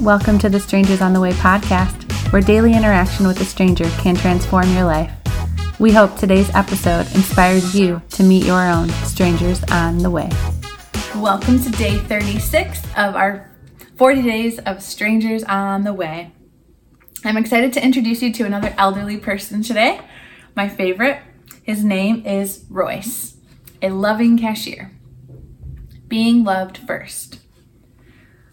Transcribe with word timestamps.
Welcome 0.00 0.38
to 0.38 0.48
the 0.48 0.58
Strangers 0.58 1.02
on 1.02 1.12
the 1.12 1.20
Way 1.20 1.32
podcast, 1.32 2.32
where 2.32 2.40
daily 2.40 2.72
interaction 2.72 3.26
with 3.26 3.38
a 3.42 3.44
stranger 3.44 3.84
can 3.98 4.16
transform 4.16 4.72
your 4.72 4.84
life. 4.84 5.12
We 5.78 5.92
hope 5.92 6.16
today's 6.16 6.48
episode 6.54 7.00
inspires 7.14 7.78
you 7.78 8.00
to 8.12 8.22
meet 8.22 8.46
your 8.46 8.66
own 8.66 8.88
strangers 9.04 9.62
on 9.64 9.98
the 9.98 10.08
way. 10.08 10.30
Welcome 11.16 11.62
to 11.62 11.70
day 11.72 11.98
36 11.98 12.82
of 12.96 13.14
our 13.14 13.50
40 13.96 14.22
days 14.22 14.58
of 14.60 14.82
Strangers 14.82 15.44
on 15.44 15.84
the 15.84 15.92
Way. 15.92 16.32
I'm 17.22 17.36
excited 17.36 17.74
to 17.74 17.84
introduce 17.84 18.22
you 18.22 18.32
to 18.32 18.44
another 18.44 18.74
elderly 18.78 19.18
person 19.18 19.62
today, 19.62 20.00
my 20.56 20.70
favorite. 20.70 21.20
His 21.62 21.84
name 21.84 22.24
is 22.24 22.64
Royce, 22.70 23.36
a 23.82 23.90
loving 23.90 24.38
cashier. 24.38 24.92
Being 26.08 26.42
loved 26.42 26.78
first. 26.78 27.40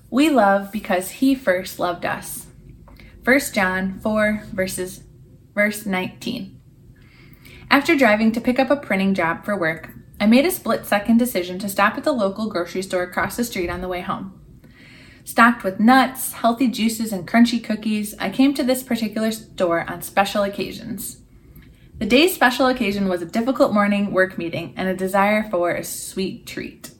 We 0.09 0.29
love 0.29 0.71
because 0.71 1.11
he 1.11 1.35
first 1.35 1.79
loved 1.79 2.05
us. 2.05 2.47
1 3.25 3.39
John 3.53 3.99
4 3.99 4.43
verses 4.53 5.03
verse 5.53 5.85
19. 5.85 6.61
After 7.69 7.97
driving 7.97 8.31
to 8.31 8.39
pick 8.39 8.57
up 8.57 8.69
a 8.69 8.77
printing 8.77 9.13
job 9.13 9.43
for 9.43 9.57
work, 9.57 9.89
I 10.19 10.25
made 10.25 10.45
a 10.45 10.51
split 10.51 10.85
second 10.85 11.17
decision 11.17 11.59
to 11.59 11.67
stop 11.67 11.97
at 11.97 12.05
the 12.05 12.13
local 12.13 12.49
grocery 12.49 12.81
store 12.81 13.03
across 13.03 13.35
the 13.35 13.43
street 13.43 13.69
on 13.69 13.81
the 13.81 13.89
way 13.89 13.99
home. 13.99 14.39
Stocked 15.25 15.65
with 15.65 15.77
nuts, 15.79 16.31
healthy 16.31 16.69
juices, 16.69 17.11
and 17.11 17.27
crunchy 17.27 17.61
cookies, 17.61 18.15
I 18.17 18.29
came 18.29 18.53
to 18.53 18.63
this 18.63 18.83
particular 18.83 19.31
store 19.33 19.83
on 19.89 20.01
special 20.01 20.43
occasions. 20.43 21.21
The 21.97 22.05
day's 22.05 22.33
special 22.33 22.67
occasion 22.67 23.09
was 23.09 23.21
a 23.21 23.25
difficult 23.25 23.73
morning 23.73 24.13
work 24.13 24.37
meeting 24.37 24.73
and 24.77 24.87
a 24.87 24.95
desire 24.95 25.49
for 25.49 25.71
a 25.71 25.83
sweet 25.83 26.47
treat. 26.47 26.91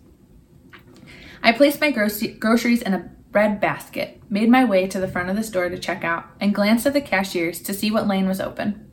I 1.48 1.54
placed 1.54 1.80
my 1.80 1.92
groceries 1.92 2.82
in 2.82 2.94
a 2.94 3.10
bread 3.32 3.62
basket, 3.62 4.22
made 4.30 4.50
my 4.50 4.66
way 4.66 4.86
to 4.86 5.00
the 5.00 5.08
front 5.08 5.30
of 5.30 5.38
the 5.38 5.44
store 5.44 5.70
to 5.70 5.80
check 5.80 6.04
out, 6.04 6.26
and 6.42 6.54
glanced 6.54 6.86
at 6.86 6.92
the 6.92 7.00
cashiers 7.00 7.62
to 7.62 7.74
see 7.74 7.90
what 7.90 8.06
lane 8.06 8.28
was 8.28 8.42
open. 8.42 8.92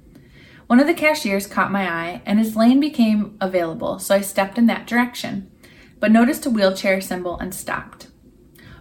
One 0.68 0.78
of 0.78 0.86
the 0.86 0.94
cashiers 0.94 1.48
caught 1.48 1.72
my 1.72 1.90
eye, 1.90 2.22
and 2.24 2.38
his 2.38 2.54
lane 2.54 2.78
became 2.78 3.36
available, 3.40 3.98
so 3.98 4.14
I 4.14 4.20
stepped 4.20 4.56
in 4.56 4.66
that 4.66 4.86
direction, 4.86 5.50
but 5.98 6.12
noticed 6.12 6.46
a 6.46 6.50
wheelchair 6.50 7.00
symbol 7.00 7.36
and 7.40 7.52
stopped. 7.52 8.06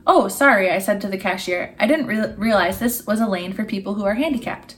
Oh, 0.05 0.27
sorry, 0.27 0.69
I 0.69 0.77
said 0.77 1.01
to 1.01 1.07
the 1.07 1.17
cashier. 1.17 1.75
I 1.79 1.87
didn't 1.87 2.05
re- 2.05 2.35
realize 2.37 2.77
this 2.77 3.07
was 3.07 3.21
a 3.21 3.27
lane 3.27 3.53
for 3.53 3.65
people 3.65 3.95
who 3.95 4.05
are 4.05 4.13
handicapped. 4.13 4.75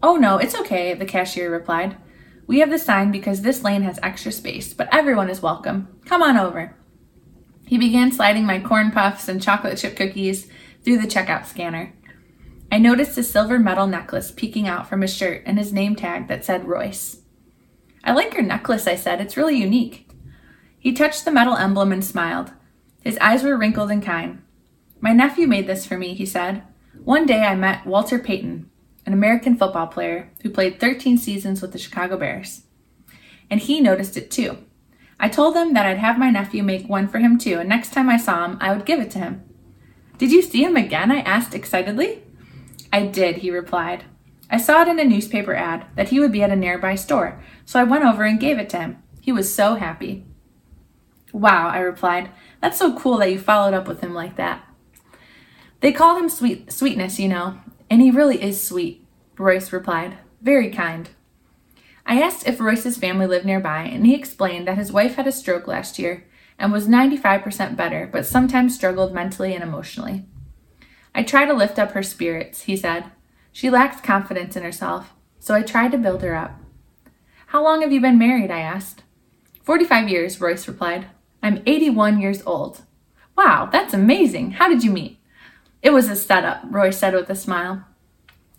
Oh, 0.00 0.14
no, 0.14 0.38
it's 0.38 0.54
okay, 0.54 0.94
the 0.94 1.06
cashier 1.06 1.50
replied. 1.50 1.96
We 2.46 2.60
have 2.60 2.70
the 2.70 2.78
sign 2.78 3.10
because 3.10 3.42
this 3.42 3.64
lane 3.64 3.82
has 3.82 3.98
extra 4.00 4.30
space, 4.30 4.72
but 4.72 4.94
everyone 4.94 5.28
is 5.28 5.42
welcome. 5.42 5.88
Come 6.04 6.22
on 6.22 6.36
over. 6.36 6.76
He 7.66 7.78
began 7.78 8.12
sliding 8.12 8.46
my 8.46 8.60
corn 8.60 8.92
puffs 8.92 9.28
and 9.28 9.42
chocolate 9.42 9.76
chip 9.76 9.96
cookies 9.96 10.48
through 10.84 10.98
the 10.98 11.08
checkout 11.08 11.46
scanner. 11.46 11.92
I 12.70 12.78
noticed 12.78 13.18
a 13.18 13.22
silver 13.22 13.58
metal 13.58 13.86
necklace 13.86 14.30
peeking 14.30 14.68
out 14.68 14.88
from 14.88 15.00
his 15.00 15.14
shirt 15.14 15.42
and 15.44 15.58
his 15.58 15.72
name 15.72 15.96
tag 15.96 16.28
that 16.28 16.44
said 16.44 16.68
Royce. 16.68 17.22
I 18.04 18.12
like 18.12 18.34
your 18.34 18.44
necklace, 18.44 18.86
I 18.86 18.94
said. 18.94 19.20
It's 19.20 19.36
really 19.36 19.56
unique. 19.56 20.08
He 20.78 20.92
touched 20.92 21.24
the 21.24 21.32
metal 21.32 21.56
emblem 21.56 21.90
and 21.90 22.04
smiled. 22.04 22.52
His 23.02 23.18
eyes 23.18 23.42
were 23.42 23.56
wrinkled 23.56 23.90
and 23.90 24.02
kind. 24.02 24.42
My 25.00 25.12
nephew 25.12 25.48
made 25.48 25.66
this 25.66 25.84
for 25.84 25.98
me, 25.98 26.14
he 26.14 26.24
said. 26.24 26.62
One 27.04 27.26
day 27.26 27.42
I 27.42 27.56
met 27.56 27.84
Walter 27.84 28.20
Payton, 28.20 28.70
an 29.04 29.12
American 29.12 29.56
football 29.56 29.88
player 29.88 30.30
who 30.42 30.50
played 30.50 30.78
13 30.78 31.18
seasons 31.18 31.60
with 31.60 31.72
the 31.72 31.78
Chicago 31.78 32.16
Bears. 32.16 32.62
And 33.50 33.60
he 33.60 33.80
noticed 33.80 34.16
it 34.16 34.30
too. 34.30 34.58
I 35.18 35.28
told 35.28 35.56
him 35.56 35.74
that 35.74 35.86
I'd 35.86 35.98
have 35.98 36.18
my 36.18 36.30
nephew 36.30 36.62
make 36.62 36.88
one 36.88 37.08
for 37.08 37.18
him 37.18 37.38
too, 37.38 37.58
and 37.58 37.68
next 37.68 37.92
time 37.92 38.08
I 38.08 38.16
saw 38.16 38.44
him, 38.44 38.58
I 38.60 38.72
would 38.72 38.84
give 38.84 39.00
it 39.00 39.10
to 39.12 39.18
him. 39.18 39.42
Did 40.18 40.32
you 40.32 40.42
see 40.42 40.62
him 40.62 40.76
again? 40.76 41.10
I 41.10 41.20
asked 41.20 41.54
excitedly. 41.54 42.22
I 42.92 43.06
did, 43.06 43.38
he 43.38 43.50
replied. 43.50 44.04
I 44.50 44.58
saw 44.58 44.82
it 44.82 44.88
in 44.88 44.98
a 44.98 45.04
newspaper 45.04 45.54
ad 45.54 45.86
that 45.96 46.10
he 46.10 46.20
would 46.20 46.32
be 46.32 46.42
at 46.42 46.50
a 46.50 46.56
nearby 46.56 46.94
store, 46.94 47.42
so 47.64 47.80
I 47.80 47.84
went 47.84 48.04
over 48.04 48.24
and 48.24 48.38
gave 48.38 48.58
it 48.58 48.68
to 48.70 48.78
him. 48.78 49.02
He 49.20 49.32
was 49.32 49.52
so 49.52 49.74
happy. 49.74 50.24
Wow, 51.32 51.68
I 51.68 51.78
replied. 51.78 52.30
That's 52.60 52.78
so 52.78 52.96
cool 52.96 53.18
that 53.18 53.32
you 53.32 53.38
followed 53.38 53.74
up 53.74 53.88
with 53.88 54.00
him 54.00 54.14
like 54.14 54.36
that. 54.36 54.64
They 55.80 55.92
call 55.92 56.16
him 56.16 56.28
sweet 56.28 56.72
sweetness, 56.72 57.18
you 57.18 57.28
know, 57.28 57.58
and 57.90 58.00
he 58.00 58.10
really 58.10 58.42
is 58.42 58.62
sweet, 58.62 59.04
Royce 59.36 59.72
replied. 59.72 60.16
Very 60.40 60.70
kind. 60.70 61.10
I 62.06 62.22
asked 62.22 62.46
if 62.46 62.60
Royce's 62.60 62.96
family 62.96 63.26
lived 63.26 63.44
nearby, 63.44 63.82
and 63.82 64.06
he 64.06 64.14
explained 64.14 64.68
that 64.68 64.78
his 64.78 64.92
wife 64.92 65.16
had 65.16 65.26
a 65.26 65.32
stroke 65.32 65.66
last 65.66 65.98
year 65.98 66.24
and 66.58 66.72
was 66.72 66.86
95% 66.86 67.76
better, 67.76 68.08
but 68.10 68.24
sometimes 68.24 68.74
struggled 68.74 69.12
mentally 69.12 69.54
and 69.54 69.62
emotionally. 69.62 70.24
I 71.14 71.24
try 71.24 71.44
to 71.46 71.52
lift 71.52 71.78
up 71.78 71.92
her 71.92 72.04
spirits, 72.04 72.62
he 72.62 72.76
said. 72.76 73.10
She 73.50 73.70
lacks 73.70 74.00
confidence 74.00 74.54
in 74.54 74.62
herself, 74.62 75.14
so 75.40 75.54
I 75.54 75.62
tried 75.62 75.92
to 75.92 75.98
build 75.98 76.22
her 76.22 76.36
up. 76.36 76.60
How 77.48 77.62
long 77.62 77.82
have 77.82 77.92
you 77.92 78.00
been 78.00 78.18
married? 78.18 78.50
I 78.50 78.60
asked. 78.60 79.02
45 79.62 80.08
years, 80.08 80.40
Royce 80.40 80.68
replied. 80.68 81.06
I'm 81.42 81.62
81 81.66 82.20
years 82.20 82.42
old. 82.46 82.82
Wow, 83.36 83.68
that's 83.70 83.94
amazing. 83.94 84.52
How 84.52 84.68
did 84.68 84.84
you 84.84 84.90
meet? 84.90 85.18
It 85.82 85.90
was 85.90 86.08
a 86.08 86.16
setup, 86.16 86.62
Royce 86.70 86.98
said 86.98 87.14
with 87.14 87.28
a 87.30 87.34
smile. 87.34 87.84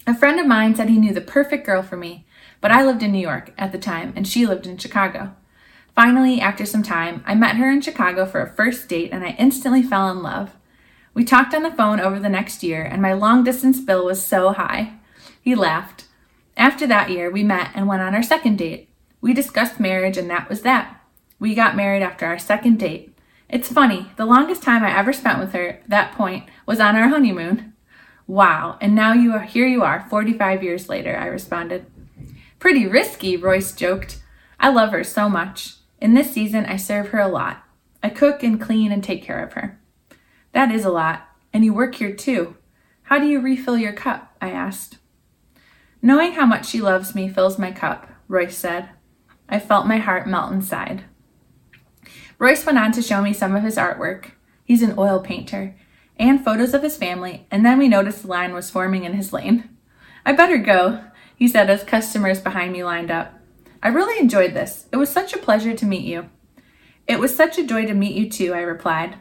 A 0.06 0.16
friend 0.16 0.40
of 0.40 0.47
mine 0.47 0.75
said 0.75 0.90
he 0.90 0.97
knew 0.97 1.13
the 1.13 1.22
perfect 1.22 1.66
girl 1.66 1.81
for 1.81 1.97
me, 1.97 2.25
but 2.62 2.72
I 2.72 2.84
lived 2.84 3.03
in 3.03 3.12
New 3.12 3.19
York 3.19 3.53
at 3.57 3.72
the 3.72 3.78
time 3.78 4.13
and 4.16 4.28
she 4.28 4.45
lived 4.45 4.68
in 4.68 4.78
Chicago. 4.78 5.35
Finally, 5.95 6.40
after 6.40 6.66
some 6.66 6.84
time, 6.84 7.23
I 7.25 7.34
met 7.34 7.56
her 7.56 7.72
in 7.72 7.81
Chicago 7.81 8.25
for 8.25 8.41
a 8.41 8.53
first 8.53 8.88
date 8.88 9.12
and 9.12 9.23
I 9.23 9.35
instantly 9.40 9.81
fell 9.81 10.09
in 10.12 10.22
love. 10.22 10.51
We 11.13 11.23
talked 11.25 11.56
on 11.56 11.63
the 11.63 11.72
phone 11.72 12.00
over 12.00 12.19
the 12.19 12.29
next 12.29 12.62
year 12.62 12.84
and 12.84 13.01
my 13.01 13.13
long 13.13 13.44
distance 13.44 13.79
bill 13.79 14.06
was 14.06 14.23
so 14.23 14.53
high. 14.53 14.94
He 15.41 15.56
laughed. 15.56 16.06
After 16.56 16.85
that 16.88 17.09
year, 17.09 17.31
we 17.31 17.44
met 17.44 17.72
and 17.73 17.88
went 17.88 18.01
on 18.01 18.13
our 18.13 18.22
second 18.22 18.57
date. 18.57 18.89
We 19.22 19.34
discussed 19.34 19.79
marriage 19.79 20.18
and 20.18 20.29
that 20.29 20.50
was 20.50 20.62
that. 20.62 21.01
We 21.39 21.56
got 21.56 21.75
married 21.75 22.03
after 22.03 22.25
our 22.25 22.39
second 22.39 22.78
date. 22.79 23.18
It's 23.50 23.72
funny, 23.72 24.12
the 24.18 24.25
longest 24.25 24.62
time 24.62 24.84
I 24.84 24.95
ever 24.95 25.13
spent 25.13 25.39
with 25.39 25.53
her 25.53 25.68
at 25.69 25.89
that 25.89 26.13
point 26.13 26.50
was 26.66 26.79
on 26.79 26.95
our 26.95 27.07
honeymoon. 27.07 27.74
Wow, 28.28 28.78
and 28.81 28.94
now 28.94 29.13
you 29.13 29.34
are 29.34 29.44
here 29.44 29.68
you 29.68 29.84
are 29.84 30.06
45 30.09 30.62
years 30.62 30.89
later, 30.89 31.18
I 31.18 31.28
responded. 31.28 31.85
Pretty 32.59 32.88
risky, 32.88 33.38
Royce 33.38 33.73
joked. 33.73 34.22
I 34.59 34.69
love 34.69 34.91
her 34.91 35.03
so 35.03 35.29
much. 35.29 35.75
In 36.00 36.13
this 36.13 36.31
season, 36.31 36.66
I 36.66 36.78
serve 36.78 37.09
her 37.09 37.19
a 37.19 37.28
lot. 37.28 37.63
I 38.01 38.09
cook 38.09 38.44
and 38.44 38.59
clean 38.59 38.91
and 38.91 39.03
take 39.03 39.23
care 39.23 39.44
of 39.44 39.53
her. 39.53 39.79
That 40.53 40.72
is 40.72 40.85
a 40.85 40.90
lot, 40.90 41.28
and 41.53 41.63
you 41.63 41.73
work 41.73 41.95
here 41.95 42.13
too. 42.13 42.57
How 43.03 43.19
do 43.19 43.25
you 43.25 43.40
refill 43.40 43.78
your 43.78 43.94
cup? 43.94 44.35
I 44.41 44.50
asked. 44.50 44.97
Knowing 46.01 46.34
how 46.34 46.45
much 46.45 46.68
she 46.68 46.81
loves 46.81 47.16
me 47.16 47.29
fills 47.29 47.59
my 47.59 47.72
cup, 47.72 48.09
Royce 48.28 48.57
said. 48.57 48.89
I 49.50 49.59
felt 49.59 49.88
my 49.88 49.97
heart 49.97 50.28
melt 50.28 50.51
inside. 50.51 51.03
Royce 52.39 52.66
went 52.66 52.78
on 52.78 52.91
to 52.91 53.01
show 53.01 53.22
me 53.22 53.34
some 53.34 53.56
of 53.56 53.63
his 53.63 53.78
artwork. 53.78 54.31
He's 54.63 54.84
an 54.84 54.95
oil 54.97 55.19
painter, 55.19 55.75
and 56.18 56.44
photos 56.44 56.74
of 56.74 56.84
his 56.84 56.97
family, 56.97 57.47
and 57.50 57.66
then 57.66 57.79
we 57.79 57.88
noticed 57.88 58.24
the 58.24 58.28
line 58.28 58.53
was 58.53 58.69
forming 58.69 59.06
in 59.06 59.13
his 59.13 59.31
lane. 59.31 59.69
I 60.25 60.34
better 60.34 60.57
go 60.57 61.03
he 61.38 61.48
said 61.48 61.70
as 61.70 61.84
customers 61.84 62.42
behind 62.42 62.74
me 62.74 62.84
lined 62.84 63.12
up. 63.12 63.40
I 63.81 63.90
really 63.90 64.20
enjoyed 64.20 64.53
this. 64.53 64.88
It 64.92 64.98
was 64.98 65.09
such 65.09 65.34
a 65.34 65.38
pleasure 65.38 65.74
to 65.75 65.86
meet 65.86 66.03
you. 66.03 66.30
It 67.08 67.20
was 67.20 67.34
such 67.34 67.58
a 67.58 67.66
joy 67.66 67.86
to 67.86 67.94
meet 67.94 68.16
you 68.16 68.30
too, 68.30 68.53
I 68.53 68.62
replied. 68.62 69.16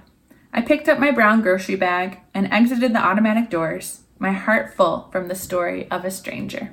I 0.52 0.62
picked 0.62 0.88
up 0.88 0.98
my 0.98 1.10
brown 1.10 1.42
grocery 1.42 1.76
bag 1.76 2.20
and 2.32 2.50
exited 2.50 2.94
the 2.94 3.04
automatic 3.04 3.50
doors, 3.50 4.00
my 4.18 4.32
heart 4.32 4.74
full 4.74 5.08
from 5.12 5.28
the 5.28 5.34
story 5.34 5.88
of 5.90 6.04
a 6.04 6.10
stranger. 6.10 6.72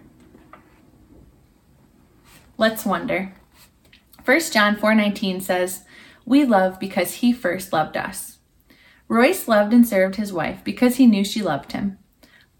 Let's 2.57 2.85
wonder. 2.85 3.33
1 4.23 4.53
John 4.53 4.77
4:19 4.77 5.41
says, 5.41 5.83
"We 6.25 6.45
love 6.45 6.79
because 6.79 7.15
he 7.15 7.33
first 7.33 7.73
loved 7.73 7.97
us." 7.97 8.37
Royce 9.09 9.49
loved 9.49 9.73
and 9.73 9.85
served 9.85 10.15
his 10.15 10.31
wife 10.31 10.63
because 10.63 10.95
he 10.95 11.05
knew 11.05 11.25
she 11.25 11.41
loved 11.41 11.73
him. 11.73 11.97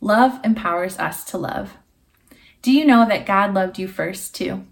Love 0.01 0.41
empowers 0.44 1.00
us 1.00 1.24
to 1.24 1.38
love. 1.38 1.77
Do 2.63 2.71
you 2.71 2.86
know 2.86 3.06
that 3.06 3.25
God 3.25 3.54
loved 3.54 3.77
you 3.77 3.89
first, 3.89 4.33
too? 4.33 4.65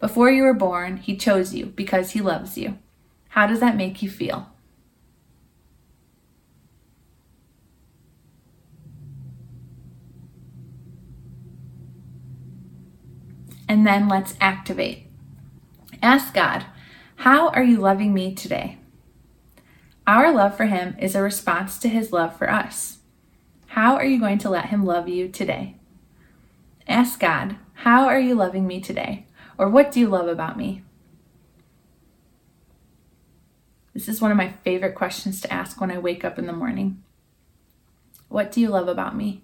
Before 0.00 0.30
you 0.30 0.42
were 0.42 0.54
born, 0.54 0.96
He 0.96 1.18
chose 1.18 1.54
you 1.54 1.66
because 1.66 2.12
He 2.12 2.22
loves 2.22 2.56
you. 2.56 2.78
How 3.28 3.46
does 3.46 3.60
that 3.60 3.76
make 3.76 4.02
you 4.02 4.08
feel? 4.08 4.48
And 13.68 13.86
then 13.86 14.08
let's 14.08 14.34
activate. 14.40 15.06
Ask 16.00 16.32
God, 16.32 16.64
How 17.16 17.50
are 17.50 17.64
you 17.64 17.76
loving 17.76 18.14
me 18.14 18.34
today? 18.34 18.78
Our 20.06 20.32
love 20.32 20.56
for 20.56 20.64
Him 20.64 20.96
is 20.98 21.14
a 21.14 21.20
response 21.20 21.78
to 21.80 21.88
His 21.90 22.12
love 22.12 22.34
for 22.38 22.50
us. 22.50 23.00
How 23.66 23.96
are 23.96 24.06
you 24.06 24.18
going 24.18 24.38
to 24.38 24.48
let 24.48 24.66
Him 24.66 24.86
love 24.86 25.06
you 25.06 25.28
today? 25.28 25.76
Ask 26.88 27.20
God, 27.20 27.56
How 27.74 28.06
are 28.06 28.20
you 28.20 28.34
loving 28.34 28.66
me 28.66 28.80
today? 28.80 29.26
Or 29.58 29.68
what 29.68 29.90
do 29.90 30.00
you 30.00 30.08
love 30.08 30.28
about 30.28 30.56
me? 30.56 30.82
This 33.94 34.08
is 34.08 34.20
one 34.20 34.30
of 34.30 34.36
my 34.36 34.52
favorite 34.62 34.94
questions 34.94 35.40
to 35.40 35.52
ask 35.52 35.80
when 35.80 35.90
I 35.90 35.98
wake 35.98 36.24
up 36.24 36.38
in 36.38 36.46
the 36.46 36.52
morning. 36.52 37.02
What 38.28 38.52
do 38.52 38.60
you 38.60 38.68
love 38.68 38.88
about 38.88 39.16
me? 39.16 39.42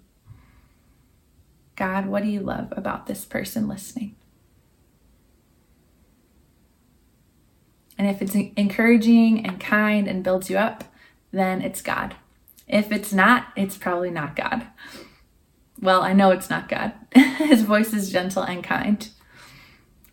God, 1.75 2.05
what 2.05 2.21
do 2.21 2.29
you 2.29 2.39
love 2.39 2.71
about 2.77 3.07
this 3.07 3.25
person 3.25 3.67
listening? 3.67 4.15
And 7.97 8.07
if 8.07 8.21
it's 8.21 8.35
encouraging 8.35 9.45
and 9.45 9.59
kind 9.59 10.07
and 10.07 10.23
builds 10.23 10.49
you 10.49 10.57
up, 10.57 10.83
then 11.31 11.61
it's 11.61 11.81
God. 11.81 12.15
If 12.67 12.91
it's 12.91 13.11
not, 13.11 13.47
it's 13.55 13.77
probably 13.77 14.11
not 14.11 14.35
God. 14.35 14.67
Well, 15.83 16.01
I 16.01 16.13
know 16.13 16.31
it's 16.31 16.49
not 16.49 16.69
God. 16.69 16.93
His 17.13 17.63
voice 17.63 17.93
is 17.93 18.09
gentle 18.09 18.41
and 18.41 18.63
kind. 18.63 19.09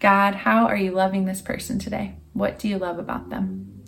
God, 0.00 0.34
how 0.34 0.66
are 0.66 0.76
you 0.76 0.90
loving 0.90 1.26
this 1.26 1.40
person 1.40 1.78
today? 1.78 2.16
What 2.32 2.58
do 2.58 2.66
you 2.66 2.76
love 2.76 2.98
about 2.98 3.30
them? 3.30 3.84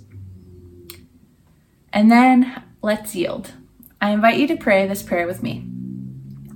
And 1.93 2.09
then 2.09 2.63
let's 2.83 3.17
yield. 3.17 3.55
I 4.01 4.11
invite 4.11 4.39
you 4.39 4.47
to 4.47 4.57
pray 4.57 4.87
this 4.87 5.03
prayer 5.03 5.27
with 5.27 5.43
me. 5.43 5.67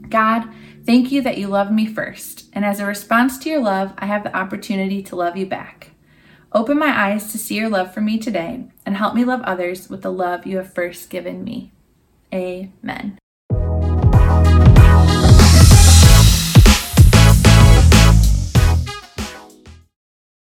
God, 0.08 0.48
thank 0.84 1.10
you 1.10 1.22
that 1.22 1.38
you 1.38 1.48
love 1.48 1.72
me 1.72 1.86
first, 1.86 2.44
and 2.52 2.64
as 2.64 2.78
a 2.78 2.86
response 2.86 3.36
to 3.38 3.48
your 3.48 3.60
love, 3.60 3.94
I 3.98 4.06
have 4.06 4.22
the 4.22 4.36
opportunity 4.36 5.02
to 5.02 5.16
love 5.16 5.36
you 5.36 5.46
back. 5.46 5.90
Open 6.52 6.78
my 6.78 6.96
eyes 6.96 7.32
to 7.32 7.38
see 7.38 7.56
your 7.56 7.68
love 7.68 7.92
for 7.92 8.00
me 8.00 8.18
today, 8.18 8.68
and 8.86 8.96
help 8.96 9.16
me 9.16 9.24
love 9.24 9.42
others 9.42 9.90
with 9.90 10.02
the 10.02 10.12
love 10.12 10.46
you 10.46 10.58
have 10.58 10.72
first 10.72 11.10
given 11.10 11.42
me. 11.42 11.72
Amen. 12.32 13.18